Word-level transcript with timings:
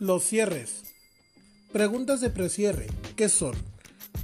Los 0.00 0.22
cierres. 0.22 0.84
Preguntas 1.72 2.20
de 2.20 2.30
precierre. 2.30 2.86
¿Qué 3.16 3.28
son? 3.28 3.56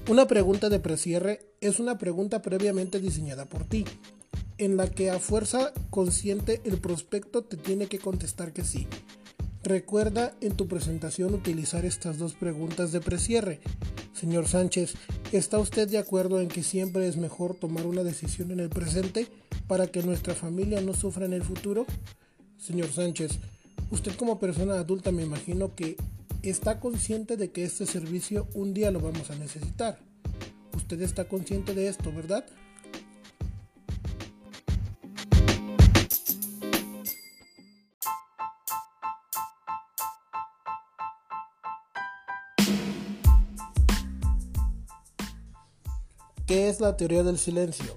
Una 0.08 0.28
pregunta 0.28 0.68
de 0.68 0.78
precierre 0.78 1.40
es 1.60 1.80
una 1.80 1.98
pregunta 1.98 2.42
previamente 2.42 3.00
diseñada 3.00 3.46
por 3.46 3.64
ti, 3.64 3.84
en 4.58 4.76
la 4.76 4.88
que 4.88 5.10
a 5.10 5.18
fuerza 5.18 5.72
consciente 5.90 6.60
el 6.64 6.78
prospecto 6.78 7.42
te 7.42 7.56
tiene 7.56 7.88
que 7.88 7.98
contestar 7.98 8.52
que 8.52 8.62
sí. 8.62 8.86
Recuerda 9.64 10.36
en 10.40 10.56
tu 10.56 10.68
presentación 10.68 11.34
utilizar 11.34 11.84
estas 11.84 12.18
dos 12.18 12.34
preguntas 12.34 12.92
de 12.92 13.00
precierre. 13.00 13.58
Señor 14.12 14.46
Sánchez, 14.46 14.94
¿está 15.32 15.58
usted 15.58 15.88
de 15.88 15.98
acuerdo 15.98 16.40
en 16.40 16.46
que 16.46 16.62
siempre 16.62 17.08
es 17.08 17.16
mejor 17.16 17.56
tomar 17.56 17.84
una 17.84 18.04
decisión 18.04 18.52
en 18.52 18.60
el 18.60 18.68
presente 18.68 19.26
para 19.66 19.88
que 19.88 20.04
nuestra 20.04 20.36
familia 20.36 20.80
no 20.80 20.94
sufra 20.94 21.26
en 21.26 21.32
el 21.32 21.42
futuro? 21.42 21.84
Señor 22.58 22.92
Sánchez, 22.92 23.40
Usted 23.90 24.16
como 24.16 24.38
persona 24.38 24.74
adulta 24.74 25.12
me 25.12 25.22
imagino 25.22 25.74
que 25.74 25.96
está 26.42 26.80
consciente 26.80 27.36
de 27.36 27.50
que 27.50 27.64
este 27.64 27.86
servicio 27.86 28.48
un 28.54 28.74
día 28.74 28.90
lo 28.90 29.00
vamos 29.00 29.30
a 29.30 29.36
necesitar. 29.36 29.98
Usted 30.74 31.00
está 31.00 31.28
consciente 31.28 31.74
de 31.74 31.88
esto, 31.88 32.12
¿verdad? 32.12 32.44
¿Qué 46.46 46.68
es 46.68 46.80
la 46.80 46.96
teoría 46.96 47.22
del 47.22 47.38
silencio? 47.38 47.96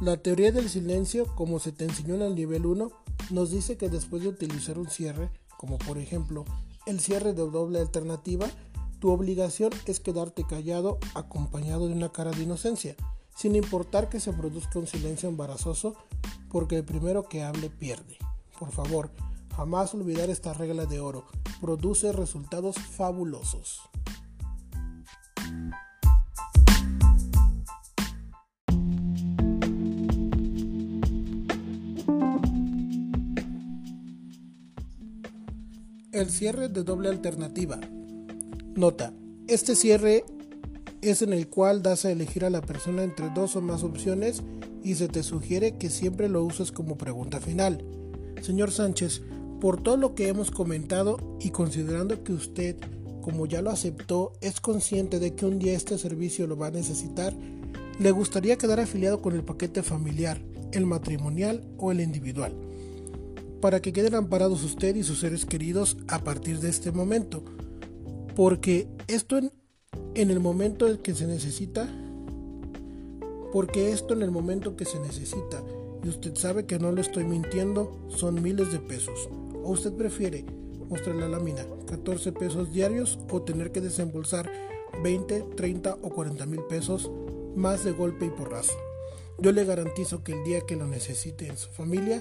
La 0.00 0.16
teoría 0.16 0.50
del 0.50 0.68
silencio, 0.68 1.26
como 1.36 1.58
se 1.58 1.72
te 1.72 1.84
enseñó 1.84 2.14
en 2.14 2.22
el 2.22 2.34
nivel 2.34 2.64
1, 2.64 2.90
nos 3.30 3.50
dice 3.50 3.76
que 3.76 3.88
después 3.88 4.22
de 4.22 4.28
utilizar 4.28 4.78
un 4.78 4.88
cierre, 4.88 5.30
como 5.56 5.78
por 5.78 5.98
ejemplo 5.98 6.44
el 6.86 7.00
cierre 7.00 7.32
de 7.32 7.48
doble 7.48 7.80
alternativa, 7.80 8.46
tu 8.98 9.10
obligación 9.10 9.70
es 9.86 10.00
quedarte 10.00 10.44
callado 10.44 10.98
acompañado 11.14 11.88
de 11.88 11.94
una 11.94 12.12
cara 12.12 12.30
de 12.30 12.42
inocencia, 12.42 12.96
sin 13.36 13.56
importar 13.56 14.08
que 14.08 14.20
se 14.20 14.32
produzca 14.32 14.78
un 14.78 14.86
silencio 14.86 15.28
embarazoso, 15.28 15.94
porque 16.50 16.76
el 16.76 16.84
primero 16.84 17.28
que 17.28 17.42
hable 17.42 17.70
pierde. 17.70 18.18
Por 18.58 18.70
favor, 18.70 19.10
jamás 19.56 19.94
olvidar 19.94 20.30
esta 20.30 20.52
regla 20.52 20.86
de 20.86 21.00
oro, 21.00 21.24
produce 21.60 22.12
resultados 22.12 22.76
fabulosos. 22.76 23.80
El 36.12 36.28
cierre 36.28 36.68
de 36.68 36.84
doble 36.84 37.08
alternativa. 37.08 37.80
Nota. 38.74 39.14
Este 39.48 39.74
cierre 39.74 40.26
es 41.00 41.22
en 41.22 41.32
el 41.32 41.48
cual 41.48 41.82
das 41.82 42.04
a 42.04 42.10
elegir 42.10 42.44
a 42.44 42.50
la 42.50 42.60
persona 42.60 43.02
entre 43.02 43.30
dos 43.30 43.56
o 43.56 43.62
más 43.62 43.82
opciones 43.82 44.42
y 44.84 44.96
se 44.96 45.08
te 45.08 45.22
sugiere 45.22 45.78
que 45.78 45.88
siempre 45.88 46.28
lo 46.28 46.44
uses 46.44 46.70
como 46.70 46.98
pregunta 46.98 47.40
final. 47.40 47.82
Señor 48.42 48.72
Sánchez, 48.72 49.22
por 49.58 49.82
todo 49.82 49.96
lo 49.96 50.14
que 50.14 50.28
hemos 50.28 50.50
comentado 50.50 51.16
y 51.40 51.48
considerando 51.48 52.22
que 52.22 52.34
usted, 52.34 52.76
como 53.22 53.46
ya 53.46 53.62
lo 53.62 53.70
aceptó, 53.70 54.34
es 54.42 54.60
consciente 54.60 55.18
de 55.18 55.34
que 55.34 55.46
un 55.46 55.58
día 55.58 55.72
este 55.72 55.96
servicio 55.96 56.46
lo 56.46 56.58
va 56.58 56.66
a 56.66 56.72
necesitar, 56.72 57.32
¿le 57.98 58.10
gustaría 58.10 58.58
quedar 58.58 58.80
afiliado 58.80 59.22
con 59.22 59.32
el 59.34 59.44
paquete 59.44 59.82
familiar, 59.82 60.42
el 60.72 60.84
matrimonial 60.84 61.64
o 61.78 61.90
el 61.90 62.02
individual? 62.02 62.54
Para 63.62 63.80
que 63.80 63.92
queden 63.92 64.16
amparados 64.16 64.64
usted 64.64 64.96
y 64.96 65.04
sus 65.04 65.20
seres 65.20 65.46
queridos 65.46 65.96
a 66.08 66.18
partir 66.18 66.58
de 66.58 66.68
este 66.68 66.90
momento. 66.90 67.44
Porque 68.34 68.88
esto 69.06 69.38
en, 69.38 69.52
el 70.14 70.40
momento 70.40 70.88
en 70.88 70.98
que 70.98 71.14
se 71.14 71.28
necesita, 71.28 71.88
porque 73.52 73.92
esto 73.92 74.14
en 74.14 74.22
el 74.22 74.32
momento 74.32 74.74
que 74.74 74.84
se 74.84 74.98
necesita, 74.98 75.62
y 76.02 76.08
usted 76.08 76.34
sabe 76.34 76.66
que 76.66 76.80
no 76.80 76.90
le 76.90 77.02
estoy 77.02 77.22
mintiendo, 77.22 78.04
son 78.08 78.42
miles 78.42 78.72
de 78.72 78.80
pesos. 78.80 79.28
¿O 79.62 79.70
usted 79.70 79.92
prefiere 79.92 80.44
mostrar 80.88 81.14
la 81.14 81.28
lámina 81.28 81.64
14 81.86 82.32
pesos 82.32 82.72
diarios 82.72 83.20
o 83.30 83.42
tener 83.42 83.70
que 83.70 83.80
desembolsar 83.80 84.50
20, 85.04 85.40
30 85.56 85.98
o 86.02 86.10
40 86.10 86.46
mil 86.46 86.64
pesos 86.64 87.12
más 87.54 87.84
de 87.84 87.92
golpe 87.92 88.26
y 88.26 88.30
porrazo? 88.30 88.74
Yo 89.38 89.52
le 89.52 89.64
garantizo 89.64 90.24
que 90.24 90.32
el 90.32 90.42
día 90.42 90.62
que 90.66 90.74
lo 90.74 90.88
necesite 90.88 91.46
en 91.46 91.56
su 91.56 91.70
familia, 91.70 92.20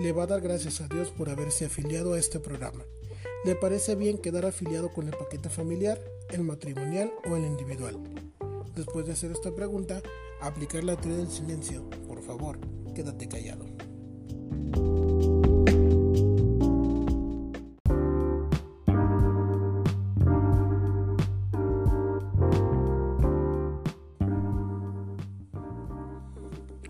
le 0.00 0.12
va 0.12 0.24
a 0.24 0.26
dar 0.26 0.40
gracias 0.40 0.80
a 0.80 0.88
Dios 0.88 1.10
por 1.10 1.30
haberse 1.30 1.66
afiliado 1.66 2.14
a 2.14 2.18
este 2.18 2.40
programa. 2.40 2.84
¿Le 3.44 3.54
parece 3.54 3.94
bien 3.94 4.18
quedar 4.18 4.46
afiliado 4.46 4.92
con 4.92 5.08
el 5.08 5.16
paquete 5.16 5.48
familiar, 5.48 5.98
el 6.30 6.44
matrimonial 6.44 7.12
o 7.30 7.36
el 7.36 7.44
individual? 7.44 7.98
Después 8.74 9.06
de 9.06 9.12
hacer 9.12 9.32
esta 9.32 9.54
pregunta, 9.54 10.00
aplicar 10.40 10.84
la 10.84 10.96
teoría 10.96 11.18
del 11.18 11.30
silencio. 11.30 11.88
Por 12.06 12.22
favor, 12.22 12.58
quédate 12.94 13.28
callado. 13.28 13.66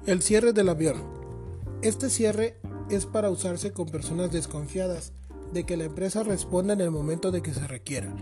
El 0.07 0.21
cierre 0.21 0.53
del 0.53 0.69
avión. 0.69 0.97
Este 1.81 2.11
cierre 2.11 2.59
es 2.97 3.07
para 3.07 3.31
usarse 3.31 3.73
con 3.73 3.89
personas 3.89 4.31
desconfiadas 4.33 5.13
de 5.53 5.65
que 5.65 5.77
la 5.77 5.85
empresa 5.85 6.23
responda 6.23 6.75
en 6.75 6.81
el 6.81 6.91
momento 6.91 7.31
de 7.31 7.43
que 7.43 7.55
se 7.55 7.67
requiera. 7.67 8.15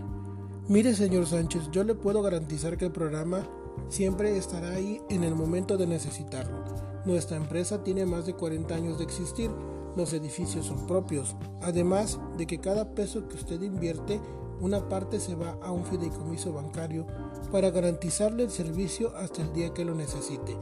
Mire, 0.67 0.93
señor 0.95 1.25
Sánchez, 1.27 1.69
yo 1.71 1.83
le 1.83 1.95
puedo 1.95 2.21
garantizar 2.21 2.77
que 2.77 2.85
el 2.85 2.91
programa 2.91 3.47
siempre 3.89 4.37
estará 4.37 4.71
ahí 4.71 5.01
en 5.09 5.23
el 5.23 5.35
momento 5.35 5.77
de 5.77 5.87
necesitarlo. 5.87 6.63
Nuestra 7.05 7.37
empresa 7.37 7.83
tiene 7.83 8.05
más 8.05 8.25
de 8.25 8.33
40 8.33 8.75
años 8.75 8.97
de 8.97 9.03
existir, 9.03 9.49
los 9.95 10.13
edificios 10.13 10.67
son 10.67 10.87
propios, 10.87 11.35
además 11.61 12.19
de 12.37 12.47
que 12.47 12.59
cada 12.59 12.93
peso 12.93 13.27
que 13.27 13.35
usted 13.35 13.61
invierte, 13.61 14.21
una 14.61 14.87
parte 14.87 15.19
se 15.19 15.35
va 15.35 15.57
a 15.61 15.71
un 15.71 15.83
fideicomiso 15.85 16.53
bancario 16.53 17.07
para 17.51 17.71
garantizarle 17.71 18.43
el 18.43 18.51
servicio 18.51 19.15
hasta 19.17 19.41
el 19.41 19.51
día 19.53 19.73
que 19.73 19.83
lo 19.83 19.95
necesite. 19.95 20.55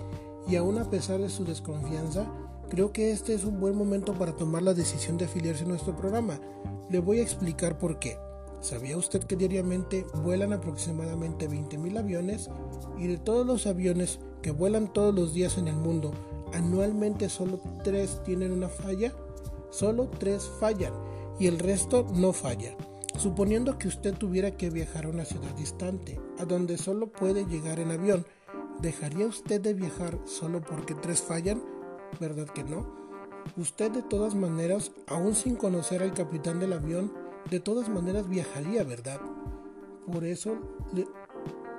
Y 0.47 0.55
aún 0.55 0.79
a 0.79 0.89
pesar 0.89 1.19
de 1.19 1.29
su 1.29 1.43
desconfianza, 1.43 2.25
Creo 2.69 2.93
que 2.93 3.11
este 3.11 3.33
es 3.33 3.45
un 3.45 3.59
buen 3.59 3.75
momento 3.75 4.13
para 4.13 4.35
tomar 4.35 4.61
la 4.61 4.75
decisión 4.75 5.17
de 5.17 5.25
afiliarse 5.25 5.63
a 5.63 5.67
nuestro 5.67 5.95
programa. 5.95 6.39
Le 6.89 6.99
voy 6.99 7.19
a 7.19 7.23
explicar 7.23 7.79
por 7.79 7.97
qué. 7.97 8.17
¿Sabía 8.61 8.97
usted 8.97 9.23
que 9.23 9.35
diariamente 9.35 10.05
vuelan 10.23 10.53
aproximadamente 10.53 11.49
20.000 11.49 11.97
aviones? 11.97 12.49
Y 12.97 13.07
de 13.07 13.17
todos 13.17 13.45
los 13.45 13.65
aviones 13.65 14.19
que 14.43 14.51
vuelan 14.51 14.93
todos 14.93 15.15
los 15.15 15.33
días 15.33 15.57
en 15.57 15.67
el 15.67 15.77
mundo, 15.77 16.11
anualmente 16.53 17.29
solo 17.29 17.59
3 17.83 18.23
tienen 18.23 18.51
una 18.51 18.69
falla. 18.69 19.13
Solo 19.71 20.09
3 20.19 20.51
fallan 20.59 20.93
y 21.39 21.47
el 21.47 21.57
resto 21.57 22.05
no 22.13 22.33
falla. 22.33 22.75
Suponiendo 23.17 23.79
que 23.79 23.87
usted 23.87 24.13
tuviera 24.13 24.51
que 24.51 24.69
viajar 24.69 25.05
a 25.05 25.09
una 25.09 25.25
ciudad 25.25 25.55
distante, 25.55 26.19
a 26.37 26.45
donde 26.45 26.77
solo 26.77 27.11
puede 27.11 27.45
llegar 27.45 27.79
en 27.79 27.91
avión, 27.91 28.25
¿dejaría 28.79 29.25
usted 29.25 29.59
de 29.59 29.73
viajar 29.73 30.19
solo 30.25 30.61
porque 30.61 30.93
3 30.93 31.19
fallan? 31.21 31.78
¿Verdad 32.19 32.47
que 32.47 32.63
no? 32.63 32.85
Usted 33.57 33.91
de 33.91 34.01
todas 34.01 34.35
maneras, 34.35 34.91
aún 35.07 35.35
sin 35.35 35.55
conocer 35.55 36.03
al 36.03 36.13
capitán 36.13 36.59
del 36.59 36.73
avión, 36.73 37.11
de 37.49 37.59
todas 37.59 37.89
maneras 37.89 38.29
viajaría, 38.29 38.83
¿verdad? 38.83 39.19
Por 40.11 40.23
eso, 40.23 40.57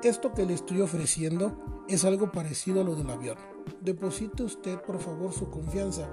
esto 0.02 0.32
que 0.32 0.46
le 0.46 0.54
estoy 0.54 0.80
ofreciendo 0.80 1.52
es 1.88 2.04
algo 2.04 2.32
parecido 2.32 2.80
a 2.80 2.84
lo 2.84 2.94
del 2.94 3.10
avión. 3.10 3.36
Deposite 3.80 4.42
usted, 4.42 4.80
por 4.82 4.98
favor, 5.00 5.32
su 5.32 5.50
confianza 5.50 6.08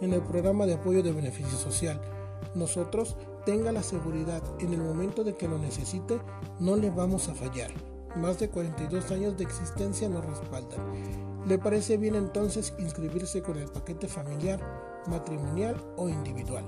en 0.00 0.12
el 0.12 0.22
programa 0.22 0.66
de 0.66 0.74
apoyo 0.74 1.02
de 1.02 1.12
beneficio 1.12 1.56
social. 1.58 2.00
Nosotros, 2.54 3.16
tenga 3.44 3.72
la 3.72 3.82
seguridad, 3.82 4.42
en 4.60 4.72
el 4.72 4.80
momento 4.80 5.24
de 5.24 5.34
que 5.34 5.48
lo 5.48 5.58
necesite, 5.58 6.20
no 6.60 6.76
le 6.76 6.90
vamos 6.90 7.28
a 7.28 7.34
fallar. 7.34 7.70
Más 8.16 8.38
de 8.38 8.50
42 8.50 9.10
años 9.10 9.36
de 9.36 9.44
existencia 9.44 10.08
nos 10.08 10.24
respaldan. 10.24 11.31
¿Le 11.46 11.58
parece 11.58 11.96
bien 11.96 12.14
entonces 12.14 12.72
inscribirse 12.78 13.42
con 13.42 13.58
el 13.58 13.68
paquete 13.68 14.06
familiar, 14.06 14.60
matrimonial 15.08 15.76
o 15.96 16.08
individual? 16.08 16.64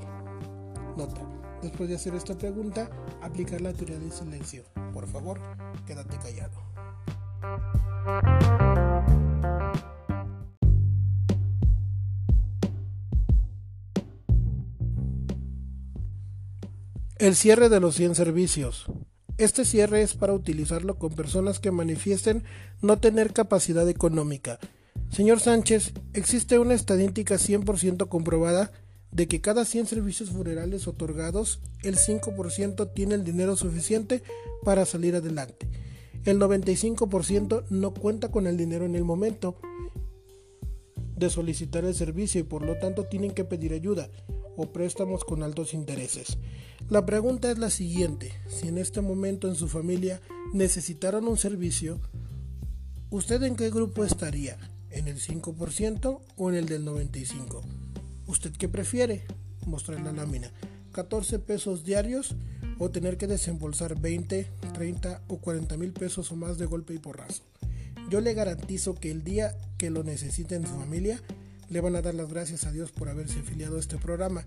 Nota. 0.96 1.20
Después 1.62 1.88
de 1.88 1.94
hacer 1.94 2.14
esta 2.14 2.36
pregunta, 2.36 2.90
aplicar 3.22 3.60
la 3.60 3.72
teoría 3.72 3.98
del 3.98 4.12
silencio. 4.12 4.64
Por 4.92 5.06
favor, 5.06 5.38
quédate 5.86 6.18
callado. 6.18 6.60
El 17.16 17.36
cierre 17.36 17.68
de 17.68 17.80
los 17.80 17.94
100 17.94 18.16
servicios. 18.16 18.86
Este 19.36 19.64
cierre 19.64 20.02
es 20.02 20.14
para 20.14 20.32
utilizarlo 20.32 20.96
con 20.96 21.12
personas 21.12 21.58
que 21.58 21.72
manifiesten 21.72 22.44
no 22.82 22.98
tener 22.98 23.32
capacidad 23.32 23.88
económica. 23.88 24.60
Señor 25.10 25.40
Sánchez, 25.40 25.92
existe 26.12 26.60
una 26.60 26.74
estadística 26.74 27.34
100% 27.34 28.08
comprobada 28.08 28.70
de 29.10 29.26
que 29.26 29.40
cada 29.40 29.64
100 29.64 29.86
servicios 29.86 30.30
funerales 30.30 30.86
otorgados, 30.86 31.60
el 31.82 31.96
5% 31.96 32.92
tiene 32.94 33.14
el 33.16 33.24
dinero 33.24 33.56
suficiente 33.56 34.22
para 34.64 34.84
salir 34.84 35.16
adelante. 35.16 35.68
El 36.24 36.38
95% 36.38 37.64
no 37.70 37.92
cuenta 37.92 38.30
con 38.30 38.46
el 38.46 38.56
dinero 38.56 38.84
en 38.84 38.94
el 38.94 39.04
momento 39.04 39.56
de 41.16 41.28
solicitar 41.28 41.84
el 41.84 41.94
servicio 41.94 42.40
y 42.40 42.44
por 42.44 42.62
lo 42.62 42.76
tanto 42.78 43.04
tienen 43.04 43.32
que 43.32 43.44
pedir 43.44 43.72
ayuda 43.72 44.08
o 44.56 44.72
préstamos 44.72 45.24
con 45.24 45.42
altos 45.42 45.74
intereses. 45.74 46.38
La 46.90 47.06
pregunta 47.06 47.50
es 47.50 47.58
la 47.58 47.70
siguiente, 47.70 48.32
si 48.46 48.68
en 48.68 48.76
este 48.76 49.00
momento 49.00 49.48
en 49.48 49.54
su 49.54 49.68
familia 49.68 50.20
necesitaran 50.52 51.26
un 51.26 51.38
servicio, 51.38 51.98
¿usted 53.08 53.42
en 53.42 53.56
qué 53.56 53.70
grupo 53.70 54.04
estaría? 54.04 54.58
¿En 54.90 55.08
el 55.08 55.18
5% 55.18 56.20
o 56.36 56.50
en 56.50 56.54
el 56.54 56.66
del 56.66 56.84
95%? 56.84 57.62
¿Usted 58.26 58.52
qué 58.52 58.68
prefiere? 58.68 59.24
Mostrar 59.66 60.00
la 60.02 60.12
lámina. 60.12 60.52
14 60.92 61.38
pesos 61.38 61.84
diarios 61.84 62.36
o 62.78 62.90
tener 62.90 63.16
que 63.16 63.28
desembolsar 63.28 63.98
20, 63.98 64.46
30 64.74 65.22
o 65.28 65.38
40 65.38 65.78
mil 65.78 65.92
pesos 65.92 66.30
o 66.32 66.36
más 66.36 66.58
de 66.58 66.66
golpe 66.66 66.92
y 66.92 66.98
porrazo. 66.98 67.44
Yo 68.10 68.20
le 68.20 68.34
garantizo 68.34 68.94
que 68.94 69.10
el 69.10 69.24
día 69.24 69.56
que 69.78 69.88
lo 69.88 70.04
necesite 70.04 70.54
en 70.54 70.66
su 70.66 70.74
familia, 70.74 71.20
le 71.70 71.80
van 71.80 71.96
a 71.96 72.02
dar 72.02 72.14
las 72.14 72.28
gracias 72.28 72.66
a 72.66 72.72
Dios 72.72 72.92
por 72.92 73.08
haberse 73.08 73.40
afiliado 73.40 73.78
a 73.78 73.80
este 73.80 73.96
programa. 73.96 74.44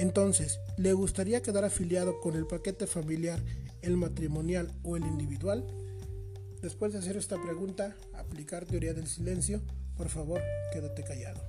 Entonces, 0.00 0.60
¿le 0.78 0.94
gustaría 0.94 1.42
quedar 1.42 1.62
afiliado 1.62 2.20
con 2.20 2.34
el 2.34 2.46
paquete 2.46 2.86
familiar, 2.86 3.38
el 3.82 3.98
matrimonial 3.98 4.72
o 4.82 4.96
el 4.96 5.04
individual? 5.04 5.66
Después 6.62 6.94
de 6.94 7.00
hacer 7.00 7.18
esta 7.18 7.36
pregunta, 7.42 7.94
aplicar 8.14 8.64
teoría 8.64 8.94
del 8.94 9.06
silencio, 9.06 9.60
por 9.98 10.08
favor, 10.08 10.40
quédate 10.72 11.04
callado. 11.04 11.42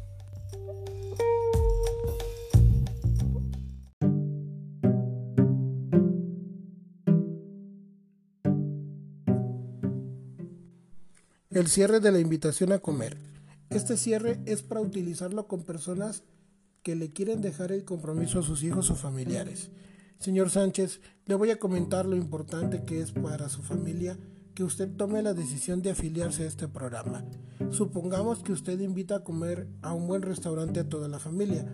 El 11.51 11.67
cierre 11.69 12.01
de 12.01 12.11
la 12.11 12.19
invitación 12.19 12.73
a 12.73 12.79
comer. 12.79 13.15
Este 13.69 13.95
cierre 13.95 14.41
es 14.45 14.61
para 14.61 14.81
utilizarlo 14.81 15.47
con 15.47 15.63
personas 15.63 16.23
que 16.83 16.95
le 16.95 17.11
quieren 17.11 17.41
dejar 17.41 17.71
el 17.71 17.85
compromiso 17.85 18.39
a 18.39 18.43
sus 18.43 18.63
hijos 18.63 18.89
o 18.89 18.95
familiares. 18.95 19.69
Señor 20.17 20.49
Sánchez, 20.49 21.01
le 21.25 21.35
voy 21.35 21.51
a 21.51 21.59
comentar 21.59 22.05
lo 22.05 22.15
importante 22.15 22.83
que 22.83 23.01
es 23.01 23.11
para 23.11 23.49
su 23.49 23.61
familia 23.61 24.17
que 24.53 24.63
usted 24.63 24.89
tome 24.95 25.21
la 25.21 25.33
decisión 25.33 25.81
de 25.81 25.91
afiliarse 25.91 26.43
a 26.43 26.47
este 26.47 26.67
programa. 26.67 27.23
Supongamos 27.71 28.43
que 28.43 28.51
usted 28.51 28.79
invita 28.79 29.17
a 29.17 29.23
comer 29.23 29.67
a 29.81 29.93
un 29.93 30.07
buen 30.07 30.21
restaurante 30.21 30.79
a 30.79 30.89
toda 30.89 31.07
la 31.07 31.19
familia. 31.19 31.65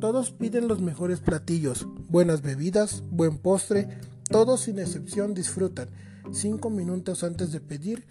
Todos 0.00 0.30
piden 0.30 0.66
los 0.66 0.80
mejores 0.80 1.20
platillos, 1.20 1.86
buenas 2.08 2.42
bebidas, 2.42 3.04
buen 3.10 3.38
postre, 3.38 3.88
todos 4.30 4.62
sin 4.62 4.78
excepción 4.78 5.34
disfrutan. 5.34 5.90
Cinco 6.32 6.70
minutos 6.70 7.22
antes 7.22 7.52
de 7.52 7.60
pedir, 7.60 8.06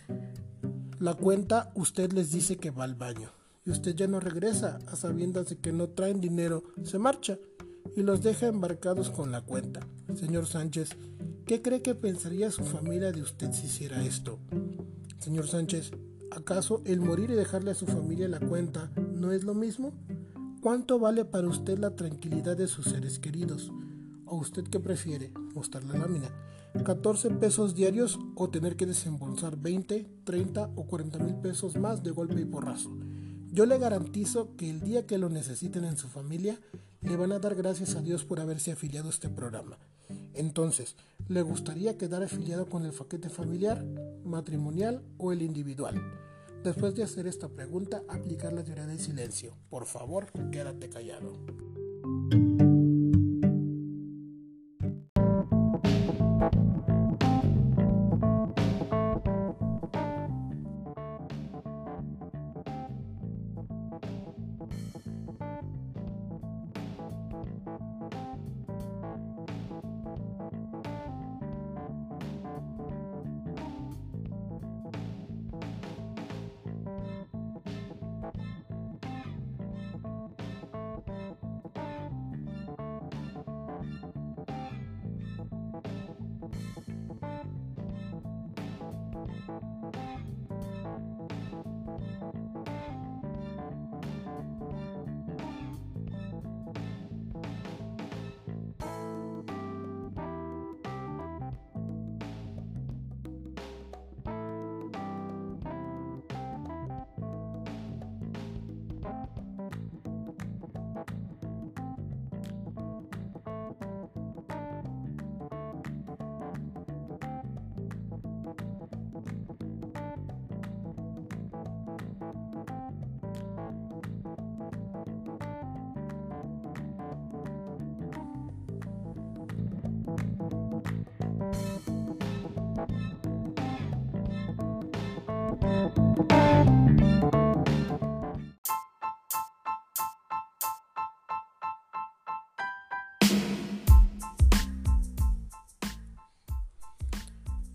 la 0.99 1.15
cuenta 1.15 1.71
usted 1.75 2.11
les 2.13 2.31
dice 2.31 2.57
que 2.57 2.69
va 2.69 2.83
al 2.83 2.95
baño 2.95 3.40
y 3.65 3.71
usted 3.71 3.95
ya 3.95 4.07
no 4.07 4.19
regresa 4.19 4.79
a 4.87 4.95
sabiendas 4.95 5.49
de 5.49 5.57
que 5.57 5.71
no 5.71 5.89
traen 5.89 6.21
dinero, 6.21 6.63
se 6.83 6.99
marcha 6.99 7.37
y 7.95 8.03
los 8.03 8.23
deja 8.23 8.47
embarcados 8.47 9.09
con 9.09 9.31
la 9.31 9.41
cuenta. 9.41 9.81
Señor 10.15 10.47
Sánchez, 10.47 10.89
¿qué 11.45 11.61
cree 11.61 11.81
que 11.81 11.95
pensaría 11.95 12.51
su 12.51 12.63
familia 12.63 13.11
de 13.11 13.21
usted 13.21 13.51
si 13.51 13.67
hiciera 13.67 14.03
esto? 14.03 14.39
Señor 15.19 15.47
Sánchez, 15.47 15.91
¿acaso 16.31 16.81
el 16.85 17.01
morir 17.01 17.29
y 17.31 17.35
dejarle 17.35 17.71
a 17.71 17.75
su 17.75 17.85
familia 17.85 18.27
la 18.27 18.39
cuenta 18.39 18.91
no 19.13 19.31
es 19.31 19.43
lo 19.43 19.53
mismo? 19.53 19.93
¿Cuánto 20.61 20.99
vale 20.99 21.25
para 21.25 21.47
usted 21.47 21.77
la 21.79 21.95
tranquilidad 21.95 22.55
de 22.55 22.67
sus 22.67 22.85
seres 22.85 23.19
queridos? 23.19 23.71
¿O 24.25 24.37
usted 24.37 24.63
qué 24.63 24.79
prefiere? 24.79 25.31
Mostrar 25.53 25.83
la 25.83 25.97
lámina. 25.97 26.29
14 26.85 27.31
pesos 27.31 27.75
diarios 27.75 28.17
o 28.35 28.49
tener 28.49 28.77
que 28.77 28.85
desembolsar 28.85 29.57
20, 29.57 30.07
30 30.23 30.69
o 30.75 30.85
40 30.85 31.19
mil 31.19 31.35
pesos 31.35 31.75
más 31.75 32.01
de 32.01 32.11
golpe 32.11 32.39
y 32.39 32.45
porrazo. 32.45 32.91
Yo 33.51 33.65
le 33.65 33.77
garantizo 33.77 34.55
que 34.55 34.69
el 34.69 34.79
día 34.79 35.05
que 35.05 35.17
lo 35.17 35.27
necesiten 35.27 35.83
en 35.83 35.97
su 35.97 36.07
familia, 36.07 36.57
le 37.01 37.17
van 37.17 37.33
a 37.33 37.39
dar 37.39 37.53
gracias 37.55 37.95
a 37.95 38.01
Dios 38.01 38.23
por 38.23 38.39
haberse 38.39 38.71
afiliado 38.71 39.07
a 39.07 39.11
este 39.11 39.27
programa. 39.27 39.77
Entonces, 40.33 40.95
¿le 41.27 41.41
gustaría 41.41 41.97
quedar 41.97 42.23
afiliado 42.23 42.67
con 42.67 42.85
el 42.85 42.93
paquete 42.93 43.29
familiar, 43.29 43.83
matrimonial 44.23 45.03
o 45.17 45.33
el 45.33 45.41
individual? 45.41 46.01
Después 46.63 46.95
de 46.95 47.03
hacer 47.03 47.27
esta 47.27 47.49
pregunta, 47.49 48.03
aplicar 48.07 48.53
la 48.53 48.63
teoría 48.63 48.85
del 48.85 48.99
silencio. 48.99 49.53
Por 49.69 49.85
favor, 49.85 50.27
quédate 50.51 50.89
callado. 50.89 51.33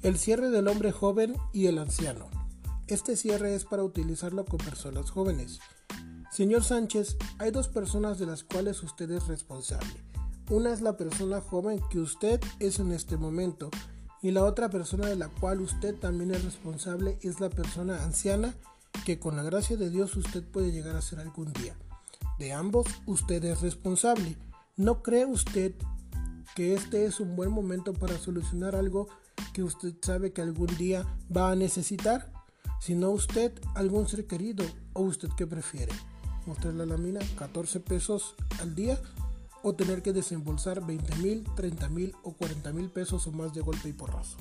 El 0.07 0.19
cierre 0.19 0.51
del 0.51 0.69
hombre 0.69 0.93
joven 0.93 1.35
y 1.53 1.67
el 1.67 1.79
anciano. 1.79 2.29
Este 2.87 3.17
cierre 3.17 3.57
es 3.57 3.65
para 3.65 3.83
utilizarlo 3.83 4.45
con 4.45 4.59
personas 4.59 5.11
jóvenes. 5.11 5.59
Señor 6.31 6.63
Sánchez, 6.63 7.17
hay 7.41 7.51
dos 7.51 7.67
personas 7.67 8.21
de 8.21 8.27
las 8.27 8.45
cuales 8.45 8.85
usted 8.85 9.11
es 9.11 9.27
responsable. 9.27 10.05
Una 10.49 10.73
es 10.73 10.81
la 10.81 10.97
persona 10.97 11.41
joven 11.41 11.81
que 11.91 11.99
usted 11.99 12.41
es 12.61 12.79
en 12.79 12.93
este 12.93 13.17
momento 13.17 13.69
y 14.23 14.31
la 14.31 14.45
otra 14.45 14.71
persona 14.71 15.09
de 15.09 15.17
la 15.17 15.27
cual 15.27 15.61
usted 15.61 15.97
también 15.97 16.31
es 16.31 16.45
responsable 16.45 17.19
es 17.23 17.41
la 17.41 17.51
persona 17.51 18.05
anciana 18.05 18.55
que 19.05 19.19
con 19.19 19.35
la 19.35 19.43
gracia 19.43 19.77
de 19.77 19.91
Dios 19.91 20.15
usted 20.15 20.45
puede 20.45 20.71
llegar 20.71 20.95
a 20.95 21.03
ser 21.03 21.19
algún 21.19 21.53
día. 21.53 21.77
De 22.39 22.53
ambos 22.53 22.87
usted 23.07 23.45
es 23.45 23.61
responsable. 23.61 24.39
¿No 24.77 25.03
cree 25.03 25.27
usted 25.27 25.75
que 26.55 26.75
este 26.75 27.07
es 27.07 27.19
un 27.19 27.35
buen 27.35 27.51
momento 27.51 27.93
para 27.93 28.17
solucionar 28.19 28.77
algo 28.77 29.09
que 29.53 29.63
usted 29.63 29.95
sabe 30.03 30.33
que 30.33 30.43
algún 30.43 30.75
día 30.77 31.07
va 31.35 31.51
a 31.51 31.57
necesitar? 31.57 32.33
Si 32.81 32.95
no 32.95 33.11
usted, 33.11 33.53
algún 33.75 34.09
ser 34.09 34.27
querido 34.27 34.65
o 34.93 35.03
usted 35.03 35.29
qué 35.37 35.47
prefiere. 35.47 35.93
Mostrar 36.47 36.75
la 36.75 36.87
lámina 36.87 37.21
14 37.39 37.81
pesos 37.81 38.35
al 38.61 38.75
día 38.75 39.01
o 39.63 39.75
tener 39.75 40.03
que 40.03 40.13
desembolsar 40.13 40.85
20 40.87 41.17
mil, 41.17 41.45
30 41.57 41.89
mil 41.89 42.15
o 42.23 42.33
40 42.33 42.73
mil 42.73 42.91
pesos 42.91 43.27
o 43.27 43.33
más 43.33 43.53
de 43.53 43.63
golpe 43.63 43.89
y 43.89 43.93
porrazo. 43.93 44.37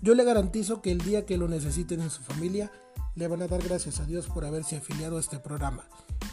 Yo 0.00 0.14
le 0.14 0.24
garantizo 0.24 0.82
que 0.82 0.90
el 0.90 0.98
día 0.98 1.26
que 1.26 1.36
lo 1.36 1.48
necesiten 1.48 2.00
en 2.00 2.10
su 2.10 2.22
familia, 2.22 2.72
le 3.14 3.28
van 3.28 3.42
a 3.42 3.46
dar 3.46 3.62
gracias 3.62 4.00
a 4.00 4.06
Dios 4.06 4.26
por 4.26 4.44
haberse 4.44 4.76
afiliado 4.76 5.16
a 5.16 5.20
este 5.20 5.38
programa. 5.38 5.84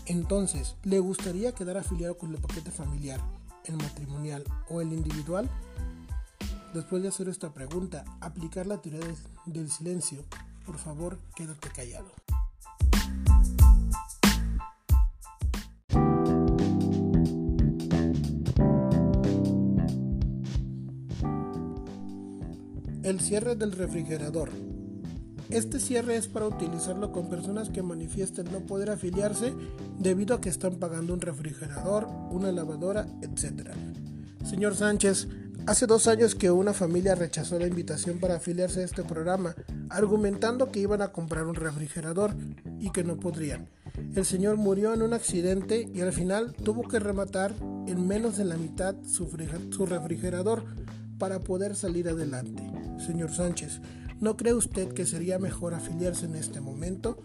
Entonces, 0.05 0.75
¿le 0.83 0.99
gustaría 0.99 1.53
quedar 1.53 1.77
afiliado 1.77 2.17
con 2.17 2.33
el 2.33 2.41
paquete 2.41 2.71
familiar, 2.71 3.19
el 3.65 3.75
matrimonial 3.75 4.43
o 4.69 4.81
el 4.81 4.93
individual? 4.93 5.49
Después 6.73 7.01
de 7.01 7.09
hacer 7.09 7.27
esta 7.27 7.51
pregunta, 7.51 8.05
aplicar 8.21 8.67
la 8.67 8.79
teoría 8.79 9.01
del 9.47 9.71
silencio, 9.71 10.23
por 10.65 10.77
favor, 10.77 11.17
quédate 11.35 11.69
callado. 11.69 12.11
El 23.01 23.19
cierre 23.19 23.55
del 23.55 23.71
refrigerador. 23.71 24.51
Este 25.49 25.79
cierre 25.79 26.17
es 26.17 26.27
para 26.27 26.45
utilizarlo 26.45 27.11
con 27.11 27.27
personas 27.27 27.69
que 27.69 27.81
manifiesten 27.81 28.45
no 28.51 28.59
poder 28.67 28.91
afiliarse 28.91 29.55
debido 29.97 30.35
a 30.35 30.41
que 30.41 30.49
están 30.49 30.75
pagando 30.75 31.15
un 31.15 31.21
refrigerador, 31.21 32.07
una 32.29 32.51
lavadora, 32.51 33.07
etc. 33.23 33.71
Señor 34.45 34.75
Sánchez, 34.75 35.27
hace 35.69 35.85
dos 35.85 36.07
años 36.07 36.33
que 36.33 36.49
una 36.49 36.73
familia 36.73 37.13
rechazó 37.13 37.59
la 37.59 37.67
invitación 37.67 38.17
para 38.17 38.38
afiliarse 38.38 38.81
a 38.81 38.85
este 38.85 39.03
programa, 39.03 39.53
argumentando 39.89 40.71
que 40.71 40.79
iban 40.79 41.03
a 41.03 41.11
comprar 41.11 41.45
un 41.45 41.53
refrigerador 41.53 42.35
y 42.79 42.89
que 42.89 43.03
no 43.03 43.19
podrían. 43.19 43.69
El 44.15 44.25
señor 44.25 44.57
murió 44.57 44.95
en 44.95 45.03
un 45.03 45.13
accidente 45.13 45.88
y 45.93 46.01
al 46.01 46.11
final 46.11 46.55
tuvo 46.63 46.88
que 46.88 46.97
rematar 46.97 47.53
en 47.85 48.07
menos 48.07 48.35
de 48.38 48.45
la 48.45 48.57
mitad 48.57 48.95
su, 49.05 49.27
refrigerador 49.85 50.65
para 51.19 51.39
poder 51.39 51.75
salir 51.75 52.09
adelante. 52.09 52.63
Señor 52.97 53.31
Sánchez, 53.31 53.79
¿no 54.19 54.38
cree 54.38 54.55
usted 54.55 54.91
que 54.93 55.05
sería 55.05 55.38
mejor 55.38 55.75
afiliarse 55.75 56.25
en 56.25 56.33
este 56.33 56.61
momento? 56.61 57.19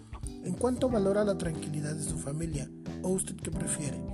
¿En 0.45 0.53
cuanto 0.53 0.91
valora 0.91 1.25
la 1.25 1.39
tranquilidad 1.39 1.95
de 1.95 2.05
su 2.05 2.19
familia? 2.19 2.69
¿O 3.03 3.09
usted 3.09 3.37
qué 3.37 3.51
prefiere? 3.51 4.05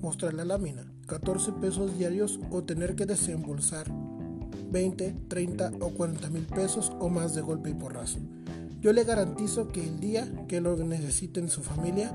Mostrar 0.00 0.34
la 0.34 0.44
lámina, 0.44 0.84
14 1.10 1.54
pesos 1.54 1.98
diarios 1.98 2.38
o 2.52 2.62
tener 2.62 2.94
que 2.94 3.04
desembolsar 3.04 3.84
20, 4.70 5.16
30 5.26 5.72
o 5.80 5.90
40 5.90 6.30
mil 6.30 6.44
pesos 6.44 6.92
o 7.00 7.08
más 7.08 7.34
de 7.34 7.40
golpe 7.40 7.68
y 7.68 7.74
porrazo. 7.74 8.20
Yo 8.80 8.92
le 8.92 9.02
garantizo 9.02 9.72
que 9.72 9.82
el 9.82 9.98
día 9.98 10.30
que 10.46 10.60
lo 10.60 10.76
necesiten 10.76 11.50
su 11.50 11.62
familia, 11.62 12.12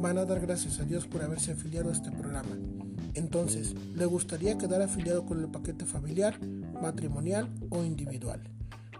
van 0.00 0.16
a 0.16 0.24
dar 0.24 0.40
gracias 0.40 0.80
a 0.80 0.84
Dios 0.84 1.06
por 1.06 1.22
haberse 1.22 1.52
afiliado 1.52 1.90
a 1.90 1.92
este 1.92 2.10
programa. 2.10 2.56
Entonces, 3.12 3.74
¿le 3.94 4.06
gustaría 4.06 4.56
quedar 4.56 4.80
afiliado 4.80 5.26
con 5.26 5.40
el 5.40 5.48
paquete 5.48 5.84
familiar, 5.84 6.40
matrimonial 6.80 7.50
o 7.68 7.84
individual? 7.84 8.40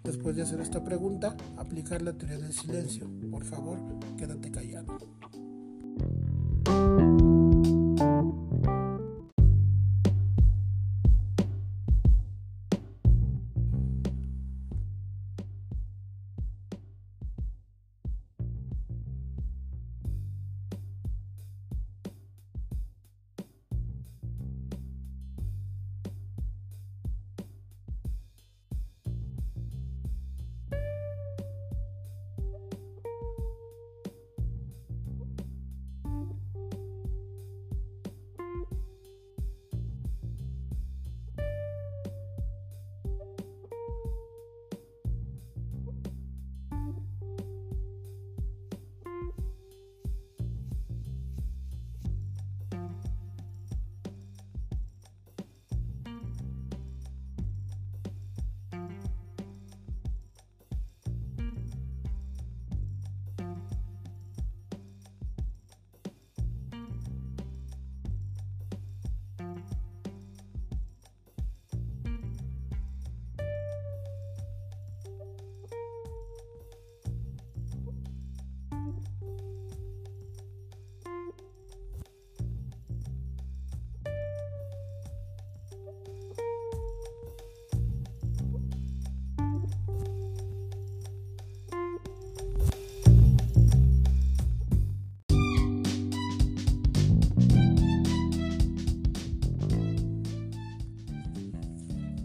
Después 0.04 0.36
de 0.36 0.42
hacer 0.42 0.60
esta 0.60 0.84
pregunta, 0.84 1.36
aplicar 1.56 2.02
la 2.02 2.12
teoría 2.12 2.38
del 2.38 2.52
silencio. 2.52 3.08
Por 3.30 3.44
favor, 3.44 3.78
quédate 4.18 4.50
callado. 4.50 4.98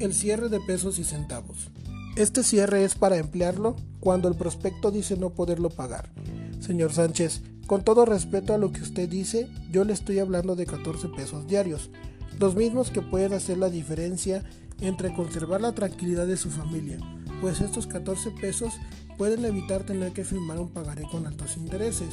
El 0.03 0.13
cierre 0.13 0.49
de 0.49 0.59
pesos 0.59 0.99
y 0.99 1.05
centavos. 1.05 1.69
Este 2.17 2.43
cierre 2.43 2.83
es 2.83 2.95
para 2.95 3.17
emplearlo 3.17 3.77
cuando 4.01 4.27
el 4.27 4.35
prospecto 4.35 4.91
dice 4.91 5.15
no 5.15 5.29
poderlo 5.29 5.69
pagar. 5.69 6.11
Señor 6.59 6.91
Sánchez, 6.91 7.41
con 7.67 7.85
todo 7.85 8.05
respeto 8.05 8.53
a 8.53 8.57
lo 8.57 8.73
que 8.73 8.81
usted 8.81 9.07
dice, 9.07 9.47
yo 9.71 9.85
le 9.85 9.93
estoy 9.93 10.19
hablando 10.19 10.57
de 10.57 10.65
14 10.65 11.07
pesos 11.07 11.47
diarios, 11.47 11.89
los 12.37 12.53
mismos 12.55 12.91
que 12.91 13.01
pueden 13.01 13.31
hacer 13.31 13.57
la 13.57 13.69
diferencia 13.69 14.43
entre 14.81 15.13
conservar 15.13 15.61
la 15.61 15.73
tranquilidad 15.73 16.27
de 16.27 16.35
su 16.35 16.49
familia, 16.49 16.97
pues 17.39 17.61
estos 17.61 17.87
14 17.87 18.31
pesos 18.31 18.73
pueden 19.17 19.45
evitar 19.45 19.83
tener 19.83 20.11
que 20.11 20.25
firmar 20.25 20.59
un 20.59 20.69
pagaré 20.69 21.03
con 21.03 21.25
altos 21.27 21.55
intereses. 21.55 22.09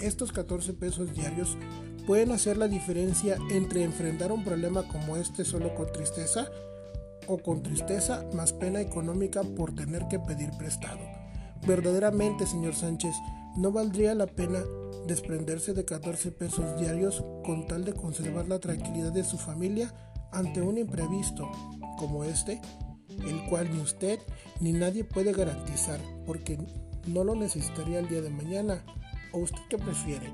Estos 0.00 0.32
14 0.32 0.74
pesos 0.74 1.14
diarios 1.14 1.56
pueden 2.06 2.30
hacer 2.32 2.58
la 2.58 2.68
diferencia 2.68 3.38
entre 3.50 3.84
enfrentar 3.84 4.32
un 4.32 4.44
problema 4.44 4.82
como 4.82 5.16
este 5.16 5.46
solo 5.46 5.74
con 5.74 5.90
tristeza 5.92 6.48
con 7.38 7.62
tristeza 7.62 8.24
más 8.34 8.52
pena 8.52 8.80
económica 8.80 9.42
por 9.42 9.74
tener 9.74 10.08
que 10.08 10.18
pedir 10.18 10.50
prestado. 10.58 11.00
Verdaderamente, 11.66 12.46
señor 12.46 12.74
Sánchez, 12.74 13.14
no 13.56 13.70
valdría 13.70 14.14
la 14.14 14.26
pena 14.26 14.60
desprenderse 15.06 15.74
de 15.74 15.84
14 15.84 16.32
pesos 16.32 16.78
diarios 16.78 17.24
con 17.44 17.66
tal 17.66 17.84
de 17.84 17.92
conservar 17.92 18.48
la 18.48 18.58
tranquilidad 18.58 19.12
de 19.12 19.24
su 19.24 19.38
familia 19.38 19.92
ante 20.32 20.62
un 20.62 20.78
imprevisto 20.78 21.50
como 21.98 22.24
este, 22.24 22.60
el 23.08 23.44
cual 23.48 23.72
ni 23.72 23.80
usted 23.80 24.18
ni 24.60 24.72
nadie 24.72 25.04
puede 25.04 25.32
garantizar 25.32 26.00
porque 26.26 26.58
no 27.06 27.24
lo 27.24 27.34
necesitaría 27.34 27.98
el 27.98 28.08
día 28.08 28.22
de 28.22 28.30
mañana. 28.30 28.84
¿O 29.32 29.38
usted 29.38 29.60
qué 29.68 29.78
prefiere? 29.78 30.30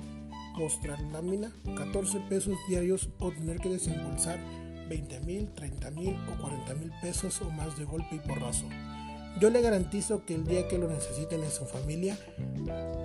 ¿Mostrar 0.57 1.00
lámina, 1.12 1.52
14 1.76 2.21
pesos 2.28 2.57
diarios 2.69 3.11
o 3.21 3.31
tener 3.31 3.59
que 3.59 3.69
desembolsar 3.69 4.38
20 4.88 5.21
mil, 5.21 5.49
30 5.54 5.90
mil 5.90 6.16
o 6.33 6.40
40 6.40 6.75
mil 6.75 6.92
pesos 7.00 7.40
o 7.42 7.50
más 7.50 7.76
de 7.78 7.85
golpe 7.85 8.16
y 8.16 8.18
porrazo. 8.18 8.66
Yo 9.40 9.50
le 9.50 9.61
garantizo 9.61 10.25
que 10.25 10.35
el 10.35 10.45
día 10.45 10.66
que 10.66 10.78
lo 10.78 10.88
necesiten 10.88 11.45
en 11.45 11.50
su 11.50 11.64
familia, 11.64 12.18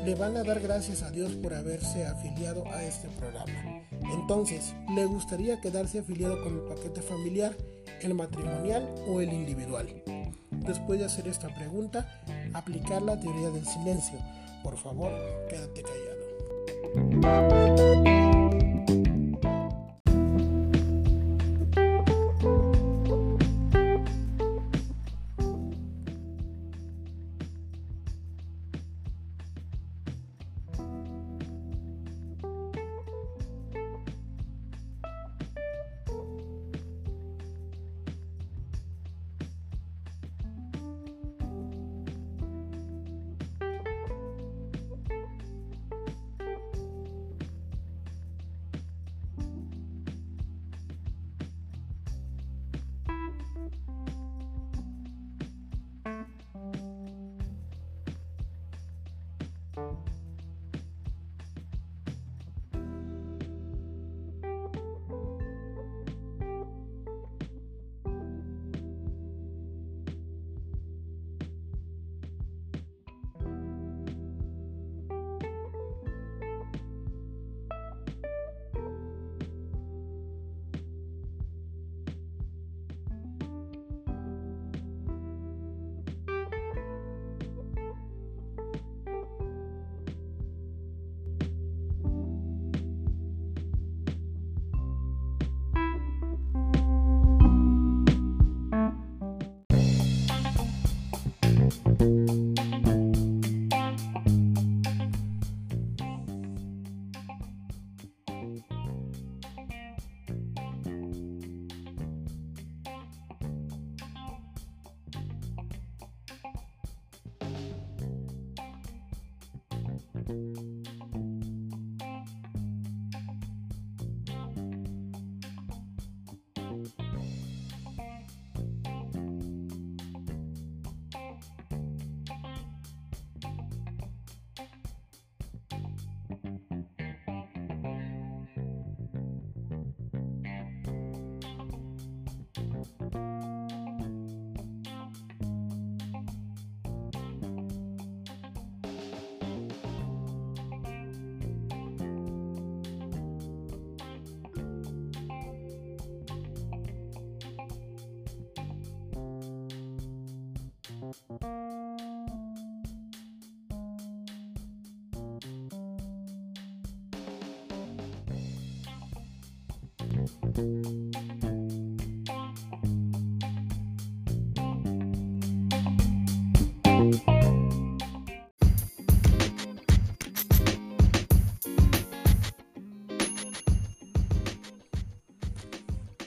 le 0.03 0.15
van 0.15 0.35
a 0.35 0.43
dar 0.43 0.59
gracias 0.61 1.03
a 1.03 1.11
Dios 1.11 1.33
por 1.33 1.53
haberse 1.53 2.07
afiliado 2.07 2.65
a 2.67 2.83
este 2.83 3.07
programa. 3.09 3.83
Entonces, 4.11 4.73
¿le 4.95 5.05
gustaría 5.05 5.61
quedarse 5.61 5.99
afiliado 5.99 6.41
con 6.43 6.55
el 6.55 6.61
paquete 6.61 7.01
familiar, 7.01 7.55
el 8.01 8.15
matrimonial 8.15 8.89
o 9.07 9.21
el 9.21 9.31
individual? 9.31 9.87
Después 10.49 10.99
de 10.99 11.05
hacer 11.05 11.27
esta 11.27 11.53
pregunta, 11.53 12.23
aplicar 12.53 13.03
la 13.03 13.19
teoría 13.19 13.49
del 13.51 13.67
silencio. 13.67 14.17
Por 14.63 14.77
favor, 14.77 15.11
quédate 15.49 15.83
callado. 17.21 18.22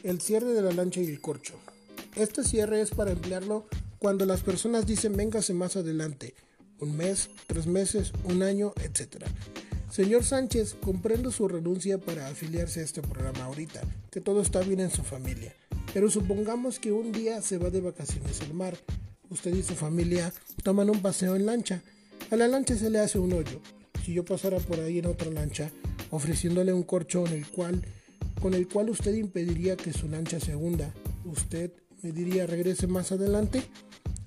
El 0.03 0.21
cierre 0.21 0.53
de 0.53 0.63
la 0.63 0.73
lancha 0.73 1.01
y 1.01 1.07
el 1.07 1.21
corcho. 1.21 1.55
Este 2.15 2.43
cierre 2.43 2.81
es 2.81 2.91
para 2.91 3.13
emplearlo 3.13 3.67
cuando 3.99 4.27
las 4.27 4.43
personas 4.43 4.87
dicen 4.87 5.17
véngase 5.17 5.55
más 5.55 5.77
adelante, 5.77 6.35
un 6.81 6.97
mes, 6.97 7.31
tres 7.47 7.67
meses, 7.67 8.13
un 8.25 8.43
año, 8.43 8.73
etc. 8.83 9.25
Señor 9.97 10.25
Sánchez, 10.25 10.77
comprendo 10.79 11.33
su 11.33 11.49
renuncia 11.49 11.97
para 11.97 12.29
afiliarse 12.29 12.81
a 12.81 12.83
este 12.83 13.01
programa 13.01 13.45
ahorita, 13.45 13.81
que 14.11 14.21
todo 14.21 14.43
está 14.43 14.61
bien 14.61 14.81
en 14.81 14.91
su 14.91 15.03
familia. 15.03 15.57
Pero 15.95 16.11
supongamos 16.11 16.79
que 16.79 16.93
un 16.93 17.13
día 17.13 17.41
se 17.41 17.57
va 17.57 17.71
de 17.71 17.81
vacaciones 17.81 18.43
al 18.43 18.53
mar. 18.53 18.77
Usted 19.31 19.55
y 19.55 19.63
su 19.63 19.75
familia 19.75 20.35
toman 20.63 20.91
un 20.91 21.01
paseo 21.01 21.35
en 21.35 21.47
lancha. 21.47 21.83
A 22.31 22.37
la 22.37 22.47
lancha 22.47 22.77
se 22.77 22.91
le 22.91 22.99
hace 22.99 23.19
un 23.19 23.33
hoyo. 23.33 23.63
Si 24.05 24.13
yo 24.13 24.23
pasara 24.23 24.59
por 24.59 24.81
ahí 24.81 24.99
en 24.99 25.07
otra 25.07 25.31
lancha, 25.31 25.71
ofreciéndole 26.11 26.75
un 26.75 26.83
corcho 26.83 27.25
el 27.25 27.47
cual 27.47 27.81
con 28.43 28.53
el 28.53 28.69
cual 28.69 28.91
usted 28.91 29.15
impediría 29.15 29.79
que 29.79 29.95
su 29.95 30.11
lancha 30.11 30.39
se 30.41 30.55
hunda. 30.55 30.93
¿Usted 31.25 31.73
me 32.03 32.13
diría 32.13 32.47
regrese 32.47 32.87
más 32.87 33.13
adelante? 33.13 33.63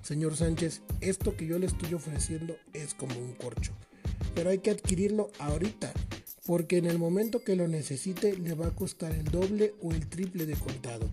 Señor 0.02 0.36
Sánchez, 0.36 0.82
esto 1.00 1.38
que 1.38 1.46
yo 1.46 1.60
le 1.60 1.68
estoy 1.68 1.94
ofreciendo 1.94 2.56
es 2.74 2.96
como 2.96 3.20
un 3.20 3.34
corcho, 3.34 3.74
pero 4.34 4.50
hay 4.50 4.60
que 4.60 4.72
adquirirlo 4.72 5.32
ahorita, 5.40 5.92
porque 6.46 6.78
en 6.78 6.86
el 6.86 6.98
momento 6.98 7.44
que 7.44 7.56
lo 7.56 7.68
necesite 7.68 8.38
le 8.38 8.54
va 8.54 8.68
a 8.68 8.76
costar 8.76 9.12
el 9.12 9.26
doble 9.26 9.74
o 9.82 9.92
el 9.92 10.08
triple 10.08 10.46
de 10.46 10.56
contado. 10.56 11.10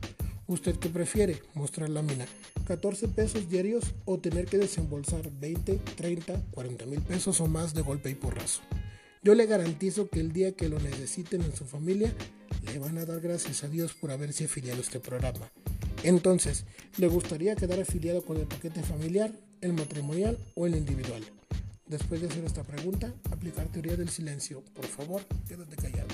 ¿Usted 0.49 0.77
qué 0.77 0.89
prefiere? 0.89 1.43
Mostrar 1.55 1.91
lámina. 1.91 2.27
14 2.67 3.09
pesos 3.09 3.49
diarios 3.49 3.85
o 4.05 4.19
tener 4.19 4.47
que 4.47 4.59
desembolsar 4.59 5.31
20, 5.41 5.81
30, 5.97 6.43
40 6.53 6.87
mil 6.87 7.01
pesos 7.03 7.41
o 7.41 7.47
más 7.47 7.75
de 7.75 7.83
golpe 7.83 8.11
y 8.11 8.15
porrazo. 8.15 8.63
Yo 9.23 9.35
le 9.35 9.47
garantizo 9.47 10.09
que 10.09 10.21
el 10.21 10.33
día 10.33 10.53
que 10.53 10.69
lo 10.69 10.79
necesiten 10.79 11.43
en 11.43 11.55
su 11.55 11.65
familia, 11.65 12.15
le 12.65 12.79
van 12.79 12.97
a 12.99 13.05
dar 13.05 13.21
gracias 13.21 13.65
a 13.65 13.69
Dios 13.69 13.93
por 13.95 14.13
haberse 14.13 14.45
afiliado 14.45 14.79
a 14.79 14.83
este 14.83 15.01
programa. 15.01 15.51
Entonces, 16.05 16.65
¿le 16.97 17.09
gustaría 17.09 17.57
quedar 17.57 17.81
afiliado 17.81 18.25
con 18.25 18.37
el 18.37 18.47
paquete 18.47 18.83
familiar, 18.83 19.33
el 19.61 19.73
matrimonial 19.73 20.39
o 20.55 20.67
el 20.67 20.77
individual? 20.77 21.25
Después 21.87 22.21
de 22.21 22.27
hacer 22.27 22.45
esta 22.45 22.65
pregunta, 22.65 23.15
aplicar 23.31 23.69
teoría 23.69 23.97
del 23.97 24.09
silencio. 24.09 24.65
Por 24.75 24.87
favor, 24.87 25.23
quédate 25.47 25.77
callado. 25.77 26.09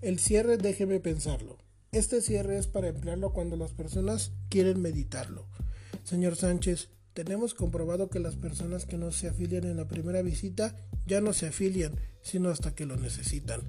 El 0.00 0.18
cierre 0.18 0.56
déjeme 0.56 0.98
pensarlo. 0.98 1.58
Este 1.92 2.20
cierre 2.20 2.58
es 2.58 2.66
para 2.66 2.88
emplearlo 2.88 3.32
cuando 3.32 3.56
las 3.56 3.72
personas 3.72 4.32
quieren 4.48 4.82
meditarlo. 4.82 5.46
Señor 6.02 6.34
Sánchez, 6.34 6.88
tenemos 7.24 7.52
comprobado 7.52 8.08
que 8.08 8.18
las 8.18 8.36
personas 8.36 8.86
que 8.86 8.96
no 8.96 9.12
se 9.12 9.28
afilian 9.28 9.64
en 9.64 9.76
la 9.76 9.86
primera 9.86 10.22
visita 10.22 10.74
ya 11.04 11.20
no 11.20 11.34
se 11.34 11.48
afilian, 11.48 11.92
sino 12.22 12.48
hasta 12.48 12.74
que 12.74 12.86
lo 12.86 12.96
necesitan. 12.96 13.60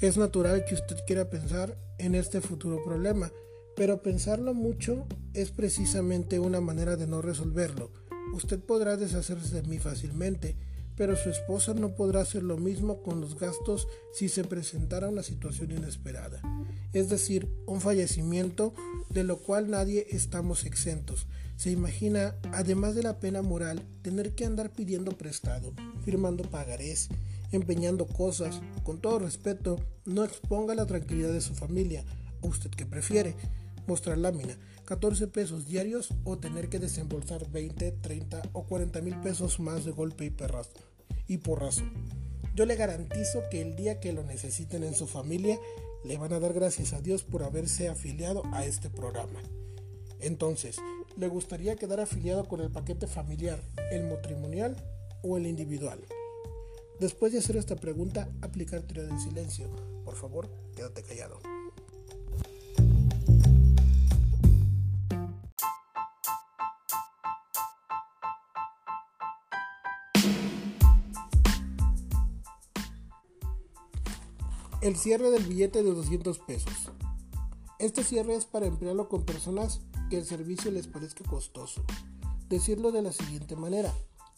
Es 0.00 0.16
natural 0.16 0.64
que 0.64 0.74
usted 0.74 0.96
quiera 1.06 1.28
pensar 1.28 1.76
en 1.98 2.14
este 2.14 2.40
futuro 2.40 2.82
problema, 2.82 3.30
pero 3.76 4.00
pensarlo 4.02 4.54
mucho 4.54 5.06
es 5.34 5.50
precisamente 5.50 6.38
una 6.38 6.62
manera 6.62 6.96
de 6.96 7.06
no 7.06 7.20
resolverlo. 7.20 7.90
Usted 8.32 8.60
podrá 8.60 8.96
deshacerse 8.96 9.60
de 9.60 9.68
mí 9.68 9.78
fácilmente, 9.78 10.56
pero 10.96 11.14
su 11.14 11.28
esposa 11.28 11.74
no 11.74 11.94
podrá 11.94 12.22
hacer 12.22 12.42
lo 12.42 12.56
mismo 12.56 13.02
con 13.02 13.20
los 13.20 13.38
gastos 13.38 13.86
si 14.14 14.30
se 14.30 14.44
presentara 14.44 15.10
una 15.10 15.22
situación 15.22 15.72
inesperada, 15.72 16.40
es 16.94 17.10
decir, 17.10 17.50
un 17.66 17.82
fallecimiento 17.82 18.72
de 19.10 19.24
lo 19.24 19.40
cual 19.40 19.68
nadie 19.68 20.06
estamos 20.08 20.64
exentos. 20.64 21.26
Se 21.56 21.70
imagina, 21.70 22.34
además 22.52 22.94
de 22.94 23.02
la 23.02 23.20
pena 23.20 23.42
moral, 23.42 23.82
tener 24.02 24.34
que 24.34 24.44
andar 24.44 24.70
pidiendo 24.70 25.12
prestado, 25.12 25.72
firmando 26.04 26.42
pagarés, 26.50 27.08
empeñando 27.52 28.06
cosas. 28.06 28.60
Con 28.82 29.00
todo 29.00 29.20
respeto, 29.20 29.78
no 30.04 30.24
exponga 30.24 30.74
la 30.74 30.86
tranquilidad 30.86 31.32
de 31.32 31.40
su 31.40 31.54
familia. 31.54 32.04
¿O 32.40 32.48
usted 32.48 32.70
qué 32.70 32.86
prefiere? 32.86 33.34
Mostrar 33.86 34.18
lámina, 34.18 34.58
14 34.84 35.28
pesos 35.28 35.66
diarios 35.66 36.12
o 36.24 36.38
tener 36.38 36.68
que 36.68 36.78
desembolsar 36.78 37.50
20, 37.50 37.92
30 37.92 38.42
o 38.52 38.64
40 38.64 39.00
mil 39.02 39.16
pesos 39.20 39.60
más 39.60 39.84
de 39.84 39.92
golpe 39.92 40.24
y 40.24 40.30
perrazo 40.30 40.72
y 41.26 41.38
porrazo. 41.38 41.84
Yo 42.54 42.66
le 42.66 42.76
garantizo 42.76 43.42
que 43.50 43.62
el 43.62 43.76
día 43.76 44.00
que 44.00 44.12
lo 44.12 44.22
necesiten 44.24 44.84
en 44.84 44.94
su 44.94 45.06
familia, 45.06 45.58
le 46.04 46.18
van 46.18 46.32
a 46.32 46.40
dar 46.40 46.52
gracias 46.52 46.92
a 46.92 47.00
Dios 47.00 47.24
por 47.24 47.42
haberse 47.42 47.88
afiliado 47.88 48.42
a 48.52 48.64
este 48.64 48.90
programa. 48.90 49.40
Entonces, 50.20 50.76
¿le 51.16 51.28
gustaría 51.28 51.76
quedar 51.76 52.00
afiliado 52.00 52.46
con 52.46 52.60
el 52.60 52.70
paquete 52.70 53.06
familiar, 53.06 53.60
el 53.90 54.08
matrimonial 54.08 54.76
o 55.22 55.36
el 55.36 55.46
individual? 55.46 56.00
Después 57.00 57.32
de 57.32 57.38
hacer 57.38 57.56
esta 57.56 57.76
pregunta, 57.76 58.28
aplicar 58.40 58.82
teoría 58.82 59.18
silencio. 59.18 59.68
Por 60.04 60.14
favor, 60.14 60.48
quédate 60.74 61.02
callado. 61.02 61.38
El 74.80 74.96
cierre 74.96 75.30
del 75.30 75.44
billete 75.44 75.82
de 75.82 75.94
200 75.94 76.38
pesos. 76.40 76.92
Este 77.78 78.04
cierre 78.04 78.34
es 78.34 78.44
para 78.44 78.66
emplearlo 78.66 79.08
con 79.08 79.24
personas 79.24 79.80
que 80.14 80.20
el 80.20 80.26
servicio 80.26 80.70
les 80.70 80.86
parezca 80.86 81.24
costoso. 81.24 81.82
Decirlo 82.48 82.92
de 82.92 83.02
la 83.02 83.10
siguiente 83.10 83.56
manera. 83.56 83.92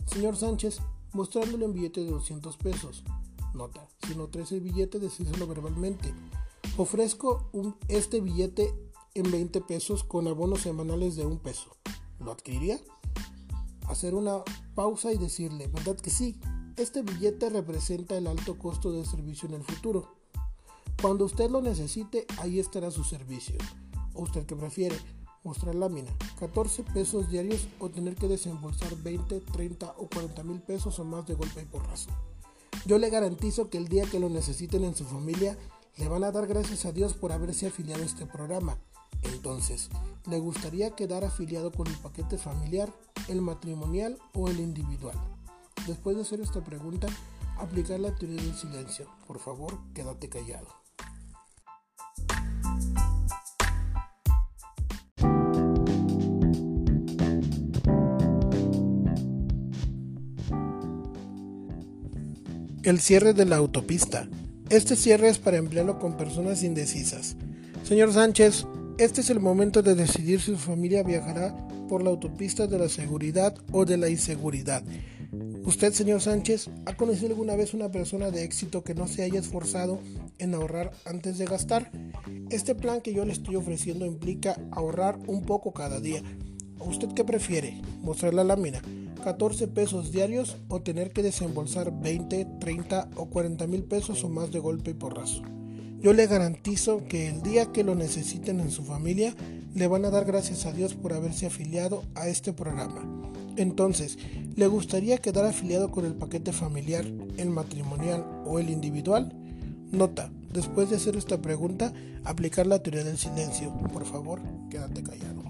Señor 0.06 0.34
Sánchez, 0.34 0.78
mostrándole 1.12 1.66
un 1.66 1.74
billete 1.74 2.02
de 2.02 2.12
200 2.12 2.56
pesos. 2.56 3.04
Nota, 3.52 3.86
si 4.06 4.14
no 4.14 4.28
traes 4.28 4.52
el 4.52 4.62
billete, 4.62 4.98
decírselo 4.98 5.46
verbalmente. 5.46 6.14
Ofrezco 6.78 7.50
este 7.88 8.22
billete 8.22 8.74
en 9.12 9.30
20 9.30 9.60
pesos 9.60 10.02
con 10.02 10.26
abonos 10.28 10.62
semanales 10.62 11.14
de 11.14 11.26
un 11.26 11.40
peso. 11.40 11.76
¿Lo 12.20 12.32
adquiriría? 12.32 12.80
Hacer 13.86 14.14
una 14.14 14.44
pausa 14.74 15.12
y 15.12 15.18
decirle, 15.18 15.66
¿verdad 15.66 15.96
que 15.96 16.08
sí? 16.08 16.40
Este 16.78 17.02
billete 17.02 17.50
representa 17.50 18.16
el 18.16 18.28
alto 18.28 18.56
costo 18.56 18.92
del 18.92 19.04
servicio 19.04 19.46
en 19.46 19.56
el 19.56 19.62
futuro. 19.62 20.16
Cuando 21.02 21.26
usted 21.26 21.50
lo 21.50 21.60
necesite, 21.60 22.24
ahí 22.38 22.60
estará 22.60 22.90
su 22.90 23.04
servicio. 23.04 23.58
¿O 24.14 24.22
usted 24.22 24.46
qué 24.46 24.56
prefiere? 24.56 24.96
Mostrar 25.46 25.76
lámina, 25.76 26.10
14 26.40 26.82
pesos 26.82 27.30
diarios 27.30 27.68
o 27.78 27.88
tener 27.88 28.16
que 28.16 28.26
desembolsar 28.26 28.96
20, 28.96 29.42
30 29.42 29.94
o 29.96 30.08
40 30.08 30.42
mil 30.42 30.60
pesos 30.60 30.98
o 30.98 31.04
más 31.04 31.24
de 31.24 31.34
golpe 31.34 31.62
y 31.62 31.64
porrazo. 31.66 32.10
Yo 32.84 32.98
le 32.98 33.10
garantizo 33.10 33.70
que 33.70 33.78
el 33.78 33.86
día 33.86 34.06
que 34.10 34.18
lo 34.18 34.28
necesiten 34.28 34.82
en 34.82 34.96
su 34.96 35.04
familia, 35.04 35.56
le 35.98 36.08
van 36.08 36.24
a 36.24 36.32
dar 36.32 36.48
gracias 36.48 36.84
a 36.84 36.90
Dios 36.90 37.14
por 37.14 37.30
haberse 37.30 37.68
afiliado 37.68 38.02
a 38.02 38.06
este 38.06 38.26
programa. 38.26 38.76
Entonces, 39.22 39.88
¿le 40.28 40.40
gustaría 40.40 40.96
quedar 40.96 41.22
afiliado 41.22 41.70
con 41.70 41.86
el 41.86 41.96
paquete 41.98 42.38
familiar, 42.38 42.92
el 43.28 43.40
matrimonial 43.40 44.18
o 44.34 44.48
el 44.48 44.58
individual? 44.58 45.16
Después 45.86 46.16
de 46.16 46.22
hacer 46.22 46.40
esta 46.40 46.64
pregunta, 46.64 47.06
aplicar 47.56 48.00
la 48.00 48.12
teoría 48.16 48.42
del 48.42 48.56
silencio. 48.56 49.06
Por 49.28 49.38
favor, 49.38 49.78
quédate 49.94 50.28
callado. 50.28 50.85
El 62.86 63.00
cierre 63.00 63.34
de 63.34 63.46
la 63.46 63.56
autopista. 63.56 64.28
Este 64.70 64.94
cierre 64.94 65.28
es 65.28 65.40
para 65.40 65.56
emplearlo 65.56 65.98
con 65.98 66.16
personas 66.16 66.62
indecisas. 66.62 67.34
Señor 67.82 68.12
Sánchez, 68.12 68.64
este 68.96 69.22
es 69.22 69.30
el 69.30 69.40
momento 69.40 69.82
de 69.82 69.96
decidir 69.96 70.40
si 70.40 70.52
su 70.52 70.56
familia 70.56 71.02
viajará 71.02 71.52
por 71.88 72.04
la 72.04 72.10
autopista 72.10 72.68
de 72.68 72.78
la 72.78 72.88
seguridad 72.88 73.56
o 73.72 73.84
de 73.84 73.96
la 73.96 74.08
inseguridad. 74.08 74.84
¿Usted, 75.64 75.94
señor 75.94 76.20
Sánchez, 76.20 76.70
ha 76.84 76.96
conocido 76.96 77.30
alguna 77.30 77.56
vez 77.56 77.74
una 77.74 77.90
persona 77.90 78.30
de 78.30 78.44
éxito 78.44 78.84
que 78.84 78.94
no 78.94 79.08
se 79.08 79.24
haya 79.24 79.40
esforzado 79.40 79.98
en 80.38 80.54
ahorrar 80.54 80.92
antes 81.06 81.38
de 81.38 81.46
gastar? 81.46 81.90
Este 82.50 82.76
plan 82.76 83.00
que 83.00 83.12
yo 83.12 83.24
le 83.24 83.32
estoy 83.32 83.56
ofreciendo 83.56 84.06
implica 84.06 84.60
ahorrar 84.70 85.18
un 85.26 85.42
poco 85.42 85.72
cada 85.72 85.98
día. 85.98 86.22
¿Usted 86.78 87.08
qué 87.16 87.24
prefiere? 87.24 87.82
¿Mostrar 88.02 88.32
la 88.32 88.44
lámina? 88.44 88.80
14 89.16 89.68
pesos 89.68 90.12
diarios 90.12 90.56
o 90.68 90.80
tener 90.82 91.12
que 91.12 91.22
desembolsar 91.22 91.92
20, 92.00 92.46
30 92.60 93.10
o 93.16 93.26
40 93.26 93.66
mil 93.66 93.84
pesos 93.84 94.22
o 94.24 94.28
más 94.28 94.52
de 94.52 94.58
golpe 94.58 94.92
y 94.92 94.94
porrazo. 94.94 95.42
Yo 96.00 96.12
le 96.12 96.26
garantizo 96.26 97.04
que 97.08 97.28
el 97.28 97.42
día 97.42 97.72
que 97.72 97.82
lo 97.82 97.94
necesiten 97.94 98.60
en 98.60 98.70
su 98.70 98.84
familia, 98.84 99.34
le 99.74 99.88
van 99.88 100.04
a 100.04 100.10
dar 100.10 100.24
gracias 100.24 100.64
a 100.64 100.72
Dios 100.72 100.94
por 100.94 101.12
haberse 101.12 101.46
afiliado 101.46 102.02
a 102.14 102.28
este 102.28 102.52
programa. 102.52 103.32
Entonces, 103.56 104.18
¿le 104.54 104.66
gustaría 104.66 105.18
quedar 105.18 105.44
afiliado 105.44 105.90
con 105.90 106.04
el 106.04 106.14
paquete 106.14 106.52
familiar, 106.52 107.04
el 107.36 107.50
matrimonial 107.50 108.24
o 108.46 108.58
el 108.58 108.70
individual? 108.70 109.34
Nota, 109.90 110.30
después 110.52 110.90
de 110.90 110.96
hacer 110.96 111.16
esta 111.16 111.42
pregunta, 111.42 111.92
aplicar 112.24 112.66
la 112.66 112.82
teoría 112.82 113.04
del 113.04 113.18
silencio. 113.18 113.76
Por 113.92 114.04
favor, 114.04 114.40
quédate 114.70 115.02
callado. 115.02 115.42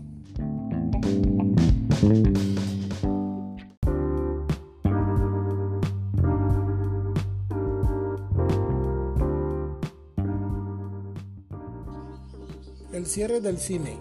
El 12.96 13.04
cierre 13.04 13.42
del 13.42 13.58
cine. 13.58 13.98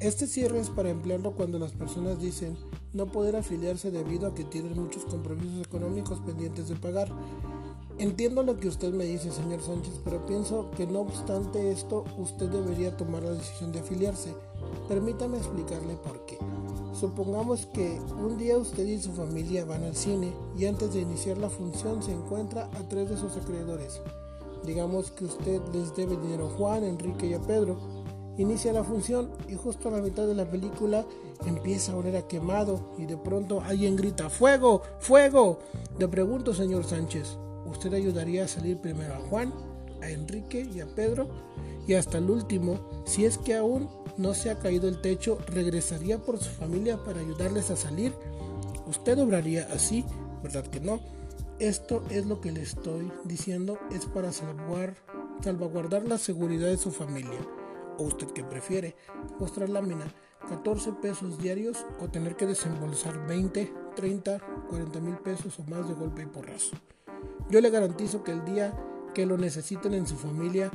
Este 0.00 0.26
cierre 0.26 0.58
es 0.58 0.70
para 0.70 0.90
emplearlo 0.90 1.36
cuando 1.36 1.60
las 1.60 1.70
personas 1.70 2.20
dicen 2.20 2.56
no 2.92 3.06
poder 3.06 3.36
afiliarse 3.36 3.92
debido 3.92 4.26
a 4.26 4.34
que 4.34 4.42
tienen 4.42 4.74
muchos 4.74 5.04
compromisos 5.04 5.64
económicos 5.64 6.18
pendientes 6.18 6.68
de 6.68 6.74
pagar. 6.74 7.08
Entiendo 7.98 8.42
lo 8.42 8.56
que 8.56 8.66
usted 8.66 8.92
me 8.92 9.04
dice, 9.04 9.30
señor 9.30 9.62
Sánchez, 9.62 10.00
pero 10.04 10.26
pienso 10.26 10.68
que 10.72 10.88
no 10.88 11.02
obstante 11.02 11.70
esto, 11.70 12.02
usted 12.18 12.48
debería 12.48 12.96
tomar 12.96 13.22
la 13.22 13.34
decisión 13.34 13.70
de 13.70 13.78
afiliarse. 13.78 14.34
Permítame 14.88 15.38
explicarle 15.38 15.94
por 15.94 16.26
qué. 16.26 16.38
Supongamos 16.92 17.66
que 17.66 18.00
un 18.20 18.36
día 18.36 18.58
usted 18.58 18.84
y 18.84 19.00
su 19.00 19.12
familia 19.12 19.64
van 19.64 19.84
al 19.84 19.94
cine 19.94 20.32
y 20.58 20.66
antes 20.66 20.92
de 20.92 21.02
iniciar 21.02 21.38
la 21.38 21.50
función 21.50 22.02
se 22.02 22.10
encuentra 22.10 22.64
a 22.64 22.88
tres 22.88 23.10
de 23.10 23.16
sus 23.16 23.36
acreedores 23.36 24.00
Digamos 24.66 25.12
que 25.12 25.24
usted 25.24 25.60
les 25.72 25.94
debe 25.94 26.16
dinero 26.16 26.48
a 26.48 26.50
Juan, 26.50 26.82
Enrique 26.82 27.28
y 27.28 27.34
a 27.34 27.40
Pedro. 27.40 27.78
Inicia 28.36 28.72
la 28.72 28.82
función 28.82 29.30
y 29.48 29.54
justo 29.54 29.88
a 29.88 29.92
la 29.92 30.02
mitad 30.02 30.26
de 30.26 30.34
la 30.34 30.44
película 30.44 31.06
empieza 31.46 31.92
a 31.92 31.96
oler 31.96 32.16
a 32.16 32.26
quemado 32.26 32.92
y 32.98 33.06
de 33.06 33.16
pronto 33.16 33.62
alguien 33.62 33.96
grita 33.96 34.28
¡Fuego! 34.28 34.82
¡Fuego! 34.98 35.60
Le 35.98 36.08
pregunto, 36.08 36.52
señor 36.52 36.84
Sánchez, 36.84 37.38
¿usted 37.64 37.94
ayudaría 37.94 38.44
a 38.44 38.48
salir 38.48 38.78
primero 38.78 39.14
a 39.14 39.20
Juan, 39.20 39.54
a 40.02 40.10
Enrique 40.10 40.68
y 40.74 40.80
a 40.80 40.86
Pedro? 40.86 41.28
Y 41.86 41.94
hasta 41.94 42.18
el 42.18 42.28
último, 42.28 42.80
si 43.06 43.24
es 43.24 43.38
que 43.38 43.54
aún 43.54 43.88
no 44.18 44.34
se 44.34 44.50
ha 44.50 44.58
caído 44.58 44.88
el 44.88 45.00
techo, 45.00 45.38
regresaría 45.46 46.18
por 46.18 46.38
su 46.38 46.50
familia 46.50 47.02
para 47.04 47.20
ayudarles 47.20 47.70
a 47.70 47.76
salir. 47.76 48.12
¿Usted 48.86 49.18
obraría 49.18 49.68
así? 49.72 50.04
¿Verdad 50.42 50.66
que 50.66 50.80
no? 50.80 51.00
Esto 51.58 52.02
es 52.10 52.26
lo 52.26 52.40
que 52.42 52.52
le 52.52 52.60
estoy 52.60 53.10
diciendo, 53.24 53.78
es 53.90 54.04
para 54.04 54.30
salvaguardar 54.30 56.06
la 56.06 56.18
seguridad 56.18 56.68
de 56.68 56.76
su 56.76 56.90
familia. 56.90 57.38
¿O 57.96 58.02
usted 58.04 58.26
qué 58.28 58.44
prefiere? 58.44 58.94
Mostrar 59.40 59.70
lámina 59.70 60.04
14 60.50 60.92
pesos 61.00 61.38
diarios 61.38 61.86
o 61.98 62.08
tener 62.08 62.36
que 62.36 62.44
desembolsar 62.44 63.26
20, 63.26 63.72
30, 63.94 64.38
40 64.68 65.00
mil 65.00 65.16
pesos 65.16 65.58
o 65.58 65.62
más 65.62 65.88
de 65.88 65.94
golpe 65.94 66.22
y 66.22 66.26
porrazo. 66.26 66.76
Yo 67.48 67.62
le 67.62 67.70
garantizo 67.70 68.22
que 68.22 68.32
el 68.32 68.44
día 68.44 68.74
que 69.14 69.24
lo 69.24 69.38
necesiten 69.38 69.94
en 69.94 70.06
su 70.06 70.16
familia, 70.16 70.70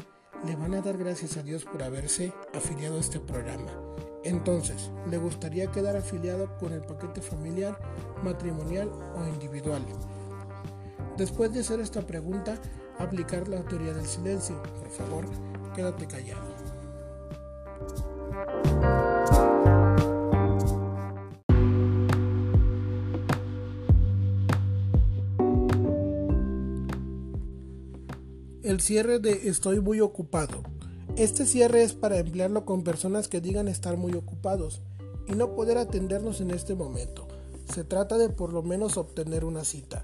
le 0.48 0.56
van 0.56 0.74
a 0.74 0.82
dar 0.82 0.98
gracias 0.98 1.38
a 1.38 1.44
Dios 1.44 1.64
por 1.64 1.84
haberse 1.84 2.34
afiliado 2.56 2.98
a 2.98 3.00
este 3.00 3.20
programa. 3.20 3.70
Entonces, 4.24 4.90
¿le 5.12 5.20
gustaría 5.20 5.72
quedar 5.72 5.96
afiliado 5.96 6.58
con 6.58 6.74
el 6.74 6.82
paquete 6.82 7.22
familiar, 7.22 7.78
matrimonial 8.24 8.92
o 9.16 9.28
individual? 9.28 9.86
Después 11.22 11.54
de 11.54 11.60
hacer 11.60 11.80
esta 11.80 12.02
pregunta, 12.02 12.60
aplicar 12.98 13.48
la 13.48 13.62
teoría 13.62 13.94
del 13.94 14.08
silencio. 14.08 14.60
Por 14.80 14.90
favor, 14.90 15.26
quédate 15.76 16.08
callado. 16.08 16.42
El 28.64 28.82
cierre 28.82 29.20
de 29.20 29.48
estoy 29.48 29.80
muy 29.80 30.02
ocupado. 30.02 30.64
Este 31.18 31.46
cierre 31.46 31.84
es 31.84 31.94
para 31.94 32.18
emplearlo 32.18 32.66
con 32.66 32.84
personas 32.84 33.28
que 33.28 33.42
digan 33.42 33.68
estar 33.68 33.96
muy 33.96 34.14
ocupados 34.14 34.82
y 35.28 35.34
no 35.34 35.54
poder 35.54 35.78
atendernos 35.78 36.42
en 36.42 36.50
este 36.50 36.74
momento. 36.74 37.28
Se 37.72 37.84
trata 37.84 38.18
de 38.18 38.30
por 38.30 38.54
lo 38.54 38.64
menos 38.64 38.98
obtener 38.98 39.46
una 39.46 39.64
cita. 39.64 40.04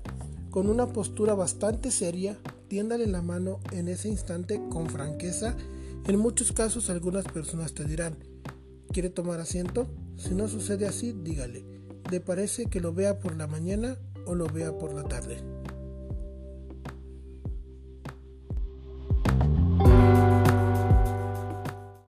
Con 0.58 0.72
una 0.72 0.88
postura 0.88 1.36
bastante 1.36 1.92
seria, 1.92 2.36
tiéndale 2.68 3.06
la 3.06 3.22
mano 3.22 3.60
en 3.74 3.88
ese 3.88 4.10
instante 4.10 4.60
con 4.72 4.90
franqueza. 4.90 5.56
En 6.08 6.18
muchos 6.18 6.52
casos 6.52 6.90
algunas 6.90 7.26
personas 7.26 7.76
te 7.76 7.86
dirán, 7.86 8.16
¿quiere 8.92 9.12
tomar 9.12 9.40
asiento? 9.40 9.86
Si 10.16 10.34
no 10.34 10.48
sucede 10.48 10.88
así, 10.88 11.14
dígale, 11.14 11.64
¿le 12.10 12.22
parece 12.22 12.72
que 12.72 12.80
lo 12.80 12.92
vea 12.92 13.20
por 13.20 13.38
la 13.38 13.46
mañana 13.46 14.00
o 14.26 14.34
lo 14.34 14.48
vea 14.48 14.76
por 14.76 14.96
la 14.96 15.04
tarde? 15.04 15.57